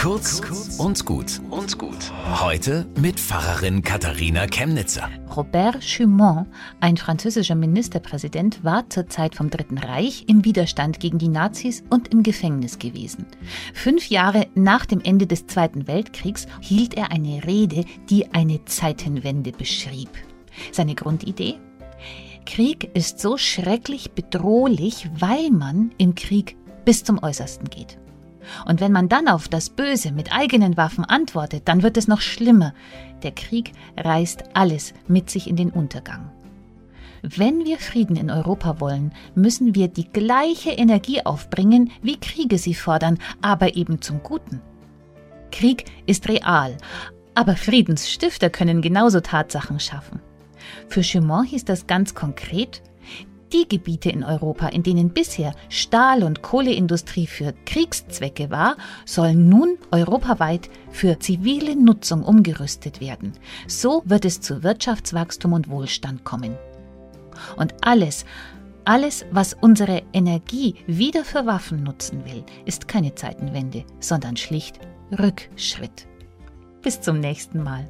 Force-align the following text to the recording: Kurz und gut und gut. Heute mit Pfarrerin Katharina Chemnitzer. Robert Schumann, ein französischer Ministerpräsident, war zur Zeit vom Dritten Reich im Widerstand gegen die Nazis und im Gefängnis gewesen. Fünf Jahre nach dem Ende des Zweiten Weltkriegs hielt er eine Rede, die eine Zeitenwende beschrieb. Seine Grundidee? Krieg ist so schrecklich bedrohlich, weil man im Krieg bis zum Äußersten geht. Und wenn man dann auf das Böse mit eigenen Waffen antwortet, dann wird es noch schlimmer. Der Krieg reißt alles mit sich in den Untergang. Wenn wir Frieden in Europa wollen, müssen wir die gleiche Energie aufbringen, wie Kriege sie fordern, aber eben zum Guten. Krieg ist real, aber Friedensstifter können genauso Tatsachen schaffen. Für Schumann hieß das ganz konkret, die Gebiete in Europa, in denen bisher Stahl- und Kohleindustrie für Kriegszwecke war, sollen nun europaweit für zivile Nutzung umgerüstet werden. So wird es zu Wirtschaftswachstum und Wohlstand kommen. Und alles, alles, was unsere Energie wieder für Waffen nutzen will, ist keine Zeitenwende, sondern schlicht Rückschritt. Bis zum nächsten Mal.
Kurz 0.00 0.40
und 0.78 1.04
gut 1.04 1.42
und 1.50 1.76
gut. 1.76 2.10
Heute 2.40 2.86
mit 2.98 3.20
Pfarrerin 3.20 3.82
Katharina 3.82 4.46
Chemnitzer. 4.46 5.10
Robert 5.36 5.84
Schumann, 5.84 6.48
ein 6.80 6.96
französischer 6.96 7.54
Ministerpräsident, 7.54 8.64
war 8.64 8.88
zur 8.88 9.08
Zeit 9.08 9.34
vom 9.34 9.50
Dritten 9.50 9.76
Reich 9.76 10.24
im 10.26 10.42
Widerstand 10.46 11.00
gegen 11.00 11.18
die 11.18 11.28
Nazis 11.28 11.84
und 11.90 12.08
im 12.14 12.22
Gefängnis 12.22 12.78
gewesen. 12.78 13.26
Fünf 13.74 14.08
Jahre 14.08 14.46
nach 14.54 14.86
dem 14.86 15.02
Ende 15.02 15.26
des 15.26 15.46
Zweiten 15.46 15.86
Weltkriegs 15.86 16.46
hielt 16.62 16.94
er 16.94 17.10
eine 17.12 17.44
Rede, 17.44 17.84
die 18.08 18.32
eine 18.32 18.64
Zeitenwende 18.64 19.52
beschrieb. 19.52 20.08
Seine 20.72 20.94
Grundidee? 20.94 21.56
Krieg 22.46 22.90
ist 22.94 23.18
so 23.18 23.36
schrecklich 23.36 24.12
bedrohlich, 24.12 25.10
weil 25.18 25.50
man 25.50 25.90
im 25.98 26.14
Krieg 26.14 26.56
bis 26.86 27.04
zum 27.04 27.22
Äußersten 27.22 27.68
geht. 27.68 27.98
Und 28.66 28.80
wenn 28.80 28.92
man 28.92 29.08
dann 29.08 29.28
auf 29.28 29.48
das 29.48 29.70
Böse 29.70 30.12
mit 30.12 30.32
eigenen 30.32 30.76
Waffen 30.76 31.04
antwortet, 31.04 31.62
dann 31.66 31.82
wird 31.82 31.96
es 31.96 32.08
noch 32.08 32.20
schlimmer. 32.20 32.74
Der 33.22 33.32
Krieg 33.32 33.72
reißt 33.96 34.44
alles 34.54 34.94
mit 35.08 35.30
sich 35.30 35.48
in 35.48 35.56
den 35.56 35.70
Untergang. 35.70 36.30
Wenn 37.22 37.66
wir 37.66 37.78
Frieden 37.78 38.16
in 38.16 38.30
Europa 38.30 38.80
wollen, 38.80 39.12
müssen 39.34 39.74
wir 39.74 39.88
die 39.88 40.08
gleiche 40.08 40.70
Energie 40.70 41.24
aufbringen, 41.24 41.90
wie 42.02 42.18
Kriege 42.18 42.56
sie 42.56 42.74
fordern, 42.74 43.18
aber 43.42 43.76
eben 43.76 44.00
zum 44.00 44.22
Guten. 44.22 44.62
Krieg 45.50 45.84
ist 46.06 46.28
real, 46.28 46.76
aber 47.34 47.56
Friedensstifter 47.56 48.48
können 48.48 48.80
genauso 48.80 49.20
Tatsachen 49.20 49.80
schaffen. 49.80 50.20
Für 50.88 51.02
Schumann 51.02 51.44
hieß 51.44 51.64
das 51.64 51.86
ganz 51.86 52.14
konkret, 52.14 52.82
die 53.52 53.68
Gebiete 53.68 54.10
in 54.10 54.24
Europa, 54.24 54.68
in 54.68 54.82
denen 54.82 55.10
bisher 55.10 55.54
Stahl- 55.68 56.22
und 56.22 56.42
Kohleindustrie 56.42 57.26
für 57.26 57.54
Kriegszwecke 57.66 58.50
war, 58.50 58.76
sollen 59.04 59.48
nun 59.48 59.78
europaweit 59.90 60.70
für 60.90 61.18
zivile 61.18 61.76
Nutzung 61.76 62.22
umgerüstet 62.22 63.00
werden. 63.00 63.32
So 63.66 64.02
wird 64.04 64.24
es 64.24 64.40
zu 64.40 64.62
Wirtschaftswachstum 64.62 65.52
und 65.52 65.68
Wohlstand 65.68 66.24
kommen. 66.24 66.56
Und 67.56 67.74
alles, 67.82 68.24
alles, 68.84 69.24
was 69.30 69.54
unsere 69.54 70.02
Energie 70.12 70.74
wieder 70.86 71.24
für 71.24 71.46
Waffen 71.46 71.82
nutzen 71.82 72.24
will, 72.24 72.44
ist 72.64 72.88
keine 72.88 73.14
Zeitenwende, 73.14 73.84
sondern 74.00 74.36
schlicht 74.36 74.80
Rückschritt. 75.18 76.06
Bis 76.82 77.00
zum 77.00 77.20
nächsten 77.20 77.62
Mal. 77.62 77.88